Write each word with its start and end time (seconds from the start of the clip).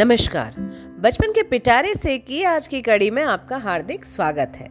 नमस्कार। 0.00 0.54
बचपन 1.00 1.32
के 1.32 1.42
पिटारे 1.42 1.94
से 1.94 2.18
की 2.18 2.42
आज 2.42 2.68
की 2.68 2.82
कड़ी 2.82 3.10
में 3.10 3.22
आपका 3.22 3.56
हार्दिक 3.56 4.04
स्वागत 4.04 4.52
है। 4.56 4.68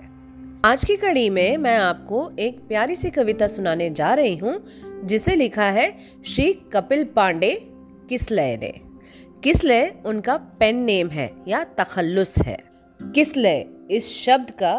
आज 0.66 0.86
की 0.86 0.96
कड़ी 0.96 1.30
में 1.30 1.58
मैं 1.58 1.78
आपको 1.78 2.32
एक 2.40 2.60
प्यारी 2.60 2.96
सी 2.96 3.10
कविता 3.10 3.48
सुनाने 3.48 3.90
जा 3.90 4.14
रही 4.14 4.36
हूँ, 4.36 4.64
जिसे 5.06 5.36
लिखा 5.36 5.64
है 5.64 5.98
श्री 6.26 6.54
कपिल 6.54 7.04
पांडे 7.04 7.52
किसलय 8.10 8.58
ने। 8.58 8.74
किसलय 9.44 9.96
उनका 10.06 10.38
पेन 10.38 10.76
नेम 10.76 11.10
है 11.10 11.32
या 11.48 11.64
तखल्लुस 11.64 12.38
है। 12.42 12.58
किसलय 13.02 13.66
इस 13.92 14.12
शब्द 14.26 14.52
का 14.52 14.74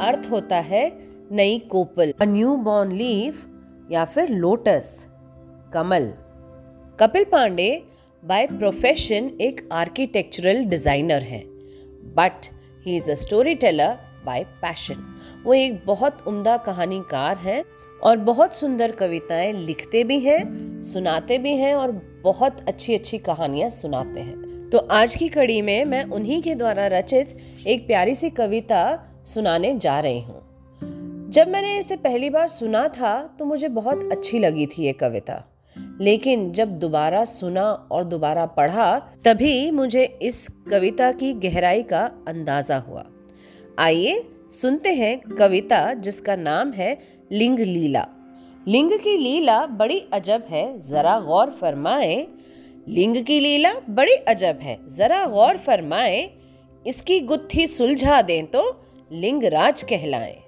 अर्थ 0.00 0.30
होता 0.30 0.56
है 0.56 0.98
नई 1.32 1.58
कोपल 1.58 2.14
अ 2.20 2.24
न्यू 2.24 2.56
बॉर्न 2.56 2.92
लीफ 2.92 3.46
या 3.90 4.04
फिर 4.04 4.28
लोटस 4.28 5.08
कमल। 5.74 6.12
कपिल 7.00 7.24
पांडे 7.24 7.86
बाय 8.22 8.46
प्रोफेशन 8.46 9.30
एक 9.40 9.60
आर्किटेक्चरल 9.72 10.64
डिज़ाइनर 10.64 11.22
हैं। 11.22 11.42
But 12.16 12.46
he 12.86 12.96
is 12.96 13.10
a 13.10 13.14
storyteller 13.54 13.96
by 14.26 14.44
passion 14.62 15.04
वो 15.44 15.54
एक 15.54 15.80
बहुत 15.86 16.18
उम्दा 16.26 16.56
कहानीकार 16.56 17.36
हैं 17.36 17.62
और 18.02 18.16
बहुत 18.16 18.56
सुंदर 18.56 18.92
कविताएँ 18.92 19.52
लिखते 19.52 20.04
भी 20.04 20.18
हैं, 20.20 20.82
सुनाते 20.82 21.38
भी 21.38 21.54
हैं 21.54 21.74
और 21.74 21.92
बहुत 22.24 22.60
अच्छी 22.68 22.94
अच्छी 22.94 23.18
कहानियाँ 23.18 23.70
सुनाते 23.70 24.20
हैं। 24.20 24.68
तो 24.70 24.78
आज 24.78 25.14
की 25.14 25.28
कड़ी 25.28 25.60
में 25.62 25.84
मैं 25.84 26.04
उन्हीं 26.04 26.42
के 26.42 26.54
द्वारा 26.54 26.86
रचित 26.86 27.36
एक 27.66 27.86
प्यारी 27.86 28.14
सी 28.14 28.30
कविता 28.30 28.82
सुनाने 29.26 29.74
जा 29.78 30.00
रही 30.00 30.20
हूँ। 30.20 31.30
जब 31.30 31.48
मैंने 31.48 31.78
इसे 31.78 31.96
पहली 31.96 32.30
बार 32.30 32.48
सुना 32.48 32.88
था 32.88 33.36
तो 33.38 33.44
मुझे 33.44 33.68
बहुत 33.68 34.08
अच्छी 34.12 34.38
लगी 34.38 34.66
थी 34.66 34.82
ये 34.82 34.92
कविता। 34.92 35.44
लेकिन 35.76 36.50
जब 36.52 36.78
दोबारा 36.78 37.24
सुना 37.24 37.64
और 37.90 38.04
दोबारा 38.04 38.46
पढ़ा, 38.46 38.98
तभी 39.24 39.70
मुझे 39.70 40.04
इस 40.22 40.46
कविता 40.70 41.10
की 41.12 41.32
गहराई 41.40 41.82
का 41.82 42.04
अंदाज़ा 42.28 42.76
हुआ। 42.78 43.04
आइए 43.78 44.22
सुनते 44.50 44.92
हैं 44.94 45.18
कविता 45.36 45.82
जिसका 45.94 46.36
नाम 46.36 46.72
है 46.72 46.96
लिंग 47.32 47.58
लीला। 47.58 48.06
लिंग 48.68 48.90
की 48.98 49.16
लीला 49.16 49.64
बड़ी 49.66 50.02
अजब 50.12 50.44
है, 50.50 50.78
जरा 50.80 51.18
गौर 51.20 51.50
फरमाए। 51.50 52.26
लिंग 52.88 53.16
की 53.24 53.40
लीला 53.40 53.72
बड़ी 53.90 54.14
अजब 54.28 54.58
है, 54.62 54.78
जरा 54.96 55.26
गौर 55.26 55.56
फरमाए। 55.56 56.28
इसकी 56.86 57.20
गुत्थी 57.20 57.66
सुलझा 57.66 58.20
दें 58.22 58.46
तो 58.46 58.62
लिंग 59.12 59.44
राज 59.44 59.82
कहलाए। 59.82 60.38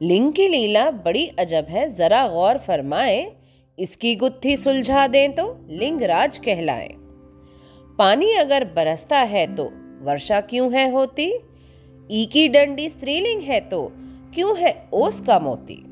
लिंग 0.00 0.32
की 0.32 0.48
लीला 0.48 0.90
बड़ी 0.90 1.26
अजब 1.38 1.66
है, 1.68 1.88
जरा 1.88 2.26
गौर 2.28 2.58
फरमाए। 2.58 3.24
इसकी 3.78 4.14
गुत्थी 4.14 4.56
सुलझा 4.56 5.06
दें 5.06 5.34
तो 5.34 5.44
लिंगराज 5.70 6.38
कहलाए। 6.38 6.88
पानी 7.98 8.30
अगर 8.32 8.64
बरसता 8.64 9.18
है 9.18 9.46
तो 9.54 9.64
वर्षा 10.02 10.40
क्यों 10.40 10.72
है 10.72 10.90
होती? 10.92 11.26
ई 12.10 12.24
की 12.32 12.48
डंडी 12.48 12.88
स्त्रीलिंग 12.88 13.42
है 13.42 13.60
तो 13.60 13.92
क्यों 14.34 14.56
है 14.58 14.74
ओस 14.92 15.20
का 15.20 15.38
मोती? 15.38 15.82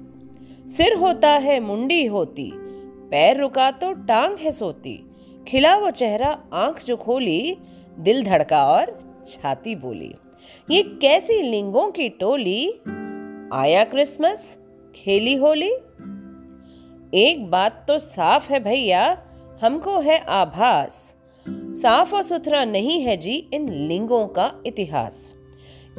सिर 0.68 0.94
होता 0.94 1.30
है 1.30 1.60
मुंडी 1.60 2.04
होती, 2.06 2.50
पैर 3.10 3.40
रुका 3.40 3.70
तो 3.70 3.92
टांग 3.92 4.38
है 4.38 4.52
सोती। 4.52 4.98
खिला 5.48 5.76
वो 5.76 5.90
चेहरा, 5.90 6.30
आँख 6.52 6.84
जो 6.84 6.96
खोली, 6.96 7.56
दिल 7.98 8.24
धड़का 8.24 8.64
और 8.66 8.98
छाती 9.26 9.74
बोली। 9.74 10.14
ये 10.70 10.82
कैसी 10.82 11.40
लिंगों 11.42 11.90
की 11.90 12.08
टोली? 12.08 12.68
आया 13.52 13.84
क्रिसमस, 13.84 14.56
खेली 14.94 15.34
होली 15.34 15.72
एक 17.14 17.50
बात 17.50 17.84
तो 17.88 17.98
साफ़ 17.98 18.52
है 18.52 18.60
भैया, 18.60 19.18
हमको 19.62 20.00
है 20.00 20.18
आभास। 20.18 21.16
साफ़ 21.48 22.14
और 22.14 22.22
सुथरा 22.22 22.64
नहीं 22.64 23.02
है 23.02 23.16
जी 23.16 23.50
इन 23.54 23.68
लिंगों 23.68 24.26
का 24.26 24.52
इतिहास। 24.66 25.34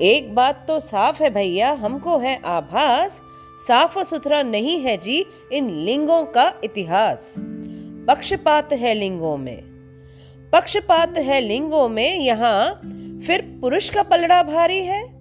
एक 0.01 0.35
बात 0.35 0.65
तो 0.67 0.79
साफ़ 0.79 1.23
है 1.23 1.29
भैया, 1.29 1.71
हमको 1.71 2.17
है 2.17 2.41
आभास, 2.45 3.21
साफ़ 3.67 3.97
और 3.97 4.03
सुथरा 4.03 4.43
नहीं 4.43 4.79
है 4.79 4.97
जी 4.97 5.25
इन 5.53 5.69
लिंगों 5.69 6.23
का 6.23 6.53
इतिहास। 6.63 7.35
पक्षपात 8.07 8.73
है 8.73 8.93
लिंगों 8.93 9.37
में। 9.37 9.61
पक्षपात 10.53 11.17
है 11.17 11.41
लिंगों 11.41 11.89
में, 11.89 12.19
यहाँ 12.19 12.73
फिर 13.27 13.57
पुरुष 13.61 13.89
का 13.89 14.03
पलड़ा 14.03 14.43
भारी 14.43 14.83
है 14.83 15.14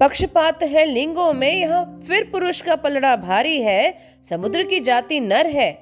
पक्षपात 0.00 0.62
है 0.62 0.84
लिंगों 0.84 1.32
में, 1.32 1.52
यहाँ 1.52 1.84
फिर 2.06 2.24
पुरुष 2.24 2.60
का 2.60 2.74
पलड़ा 2.74 3.14
भारी 3.16 3.60
है, 3.62 3.98
समुद्र 4.22 4.62
की 4.62 4.80
जाति 4.80 5.20
नर 5.20 5.46
है। 5.46 5.72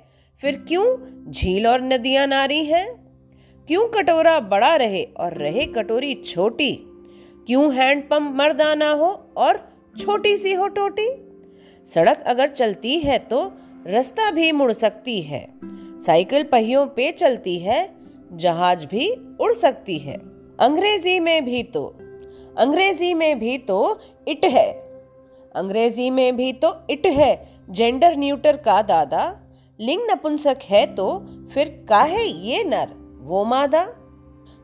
फिर 0.43 0.57
क्यों 0.69 0.87
झील 1.33 1.67
और 1.67 1.83
नदियाँ 1.83 2.27
नारी 2.27 2.65
हैं? 2.65 2.87
क्यों 3.69 3.87
कटोरा 3.89 4.39
बड़ा 4.41 4.75
रहे 4.77 5.03
और 5.17 5.35
रहे 5.35 5.67
कटोरी 5.67 6.15
छोटी? 6.15 6.73
क्यों 7.47 7.73
हैंडपंप 7.75 8.33
मर्दाना 8.37 8.91
हो 8.91 9.11
और 9.37 9.61
छोटी 10.01 10.37
सी 10.37 10.53
हो 10.53 10.69
टोटी? 10.69 11.09
सड़क 11.87 12.25
अगर 12.27 12.49
चलती 12.49 12.99
है 12.99 13.19
तो 13.19 13.43
रास्ता 13.87 14.31
भी 14.31 14.51
मुड़ 14.53 14.73
सकती 14.73 15.21
है, 15.23 15.47
साइकिल 16.07 16.43
पहियों 16.43 16.87
पे 16.87 17.11
चलती 17.11 17.59
है, 17.59 17.89
जहाज़ 18.33 18.87
भी 18.87 19.11
उड़ 19.41 19.53
सकती 19.53 19.99
है। 19.99 20.17
अंग्रेज़ी 20.61 21.21
में 21.21 21.45
भी 21.45 21.63
तो 21.63 21.87
अंग्रेज़ी 22.59 23.15
में 23.15 23.39
भी 23.39 23.59
तो 23.59 23.99
इट 24.29 24.45
है। 24.45 24.73
अंग्रेज़ी 25.57 26.11
में 26.11 26.37
भी 26.37 26.53
तो 26.53 26.75
इट 26.91 27.07
है। 27.07 27.49
जेंडर 27.71 28.17
न्यूटर 28.17 28.57
का 28.57 28.83
दादा, 28.83 29.41
लिंग 29.81 30.03
नपुंसक 30.11 30.59
है 30.65 30.95
तो 30.95 31.27
फिर 31.53 31.87
काहे 31.89 32.25
ये 32.25 32.65
नर, 32.65 33.19
वो 33.21 33.45
मादा? 33.45 33.89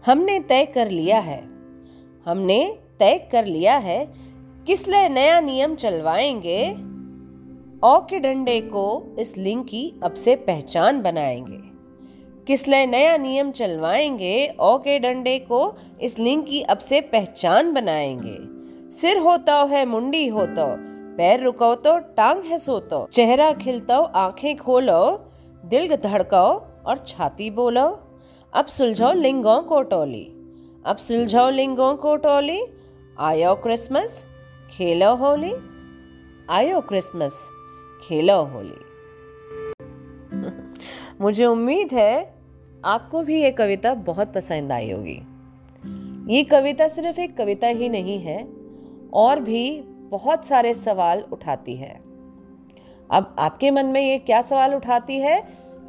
हमने 0.07 0.41
तय 0.41 0.65
कर 0.65 0.91
लिया 0.91 1.19
है। 1.19 1.43
हमने 2.27 2.79
तय 2.99 3.29
कर 3.33 3.45
लिया 3.45 3.77
है 3.77 4.13
किस 4.67 4.89
लिए 4.89 5.09
नया 5.09 5.41
नियम 5.41 5.75
चलवाएँगे? 5.75 6.93
औ 7.85 8.01
के 8.01 8.19
डंडे 8.19 8.61
को 8.61 9.17
इस 9.19 9.37
लिंग 9.37 9.65
की 9.65 10.01
अब 10.05 10.15
से 10.15 10.37
पहचान 10.37 11.03
बनाएँगे। 11.03 11.72
किसले 12.47 12.87
नया 12.87 13.17
नियम 13.17 13.51
चलवाएँगे 13.51 14.57
ओ 14.61 14.79
के 14.79 14.99
डंडे 14.99 15.39
को 15.39 15.75
इस 16.01 16.19
लिंग 16.19 16.45
की 16.45 16.63
अब 16.63 16.79
से 16.79 17.01
पहचान 17.01 17.73
बनाएँगे। 17.73 18.39
सिर 18.91 19.19
होता 19.19 19.55
है, 19.55 19.87
मुंडी 19.87 20.29
होता, 20.29 20.77
पैर 21.17 21.43
रुको 21.43 21.75
तो 21.75 21.99
टांग 21.99 22.43
है 22.45 22.59
सोतो। 22.59 23.09
चेहरा 23.13 23.53
खिलतो, 23.53 24.03
आँखें 24.03 24.57
खोलो, 24.57 25.31
दिल 25.65 25.97
धड़को 25.97 26.73
और 26.87 27.05
छाती 27.07 27.51
बोलो। 27.51 28.01
अब 28.55 28.67
सुलझाओ 28.67 29.13
लिंगों 29.13 29.63
को 29.63 29.83
टोली। 29.83 30.33
अब 30.87 30.97
सुलझाओ 30.97 31.51
लिंगों 31.51 31.95
को 31.95 32.17
टोली। 32.17 32.63
आयो 33.19 33.55
क्रिसमस, 33.55 34.27
खेलो 34.71 35.15
होली। 35.15 35.55
आयो 36.51 36.81
क्रिसमस, 36.81 37.51
खेलो 38.03 38.43
होली। 38.43 38.92
मुझे 41.22 41.44
उम्मीद 41.44 41.93
है 41.93 42.34
आपको 42.84 43.22
भी 43.22 43.41
ये 43.43 43.50
कविता 43.50 43.93
बहुत 43.97 44.33
पसंद 44.34 44.72
आई 44.72 44.91
होगी। 44.91 45.21
ये 46.28 46.43
कविता 46.44 46.88
सिर्फ़ 46.88 47.21
एक 47.21 47.37
कविता 47.37 47.66
ही 47.69 47.88
नहीं 47.88 48.19
है, 48.21 48.47
और 49.12 49.41
भी 49.41 49.81
बहुत 50.11 50.47
सारे 50.47 50.72
सवाल 50.75 51.25
उठाती 51.32 51.77
है। 51.77 51.93
अब 53.11 53.34
आपके 53.38 53.71
मन 53.71 53.87
में 53.87 54.00
ये 54.00 54.19
क्या 54.21 54.41
सवाल 54.43 54.75
उठाती 54.75 55.19
है, 55.19 55.43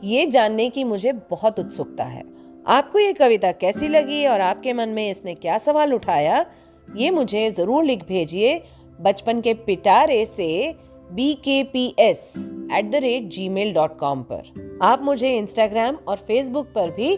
ये 0.03 0.25
जानने 0.27 0.69
की 0.69 0.83
मुझे 0.83 1.11
बहुत 1.31 1.59
उत्सुकता 1.59 2.03
है। 2.03 2.23
आपको 2.67 2.99
ये 2.99 3.13
कविता 3.13 3.51
कैसी 3.53 3.87
लगी 3.87 4.25
और 4.25 4.41
आपके 4.41 4.73
मन 4.73 4.89
में 4.89 5.09
इसने 5.09 5.35
क्या 5.35 5.57
सवाल 5.57 5.93
उठाया, 5.93 6.45
ये 6.87 7.09
मुझे 7.11 7.49
ज़रूर 7.51 7.83
लिख 7.83 8.07
भेजिए 8.07 8.61
बचपन 8.99 9.41
के 9.41 9.53
पिटारे 9.65 10.25
से 10.25 10.73
B 11.13 11.33
K 11.33 11.63
P 11.63 11.95
S 11.99 12.33
at 12.73 12.91
the 12.91 12.95
rate 12.95 13.23
Gmail 13.49 13.73
dot 13.73 13.97
com 13.97 14.21
पर। 14.21 14.79
आप 14.81 15.01
मुझे 15.01 15.37
इंस्टाग्राम 15.37 15.97
और 16.07 16.17
फेसबुक 16.17 16.67
पर 16.75 16.91
भी 16.91 17.17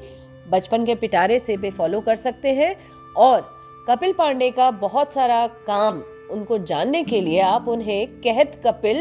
बचपन 0.52 0.86
के 0.86 0.96
पिटारे 0.96 1.40
से 1.40 1.58
पे 1.58 1.72
फॉलो 1.72 2.02
कर 2.02 2.16
सकते 2.16 2.54
हैं 2.54 2.76
और 3.18 3.42
कपिल 3.90 4.14
पांडे 4.14 4.52
का 4.52 4.72
बहुत 4.72 5.14
सारा 5.14 5.48
काम 5.48 6.04
उनको 6.32 6.58
जानने 6.58 7.04
के 7.04 7.22
लिए 7.22 7.40
आप 7.40 7.68
उन्हें 7.68 8.08
कहत 8.08 8.62
Kapil 8.68 8.98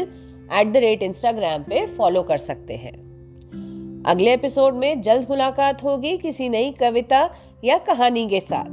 at 0.53 0.71
the 0.71 0.77
rate 0.77 1.03
Instagram 1.03 1.63
पे 1.63 1.85
फॉलो 1.87 2.23
कर 2.23 2.37
सकते 2.37 2.75
हैं। 2.75 4.03
अगले 4.05 4.33
एपिसोड 4.33 4.73
में 4.73 5.01
जल्द 5.01 5.27
मुलाकात 5.29 5.83
होगी 5.83 6.17
किसी 6.17 6.49
नई 6.49 6.71
कविता 6.71 7.29
या 7.63 7.77
कहानी 7.77 8.29
के 8.29 8.39
साथ। 8.39 8.65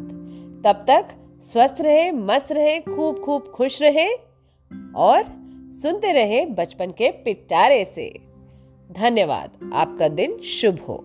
तब 0.64 0.84
तक 0.86 1.08
स्वस्थ 1.40 1.76
रहे, 1.80 2.10
मस्त 2.12 2.52
रहे, 2.52 2.80
खूब 2.80 3.20
खूब 3.20 3.52
खुश 3.54 3.82
रहे 3.82 4.08
और 4.96 5.41
सुनते 5.72 6.12
रहे 6.12 6.46
बचपन 6.46 6.90
के 6.90 7.10
पिटारे 7.10 7.84
से। 7.84 8.18
धन्यवाद 8.92 9.70
आपका 9.74 10.08
दिन 10.08 10.38
शुभ 10.38 10.80
हो। 10.80 11.04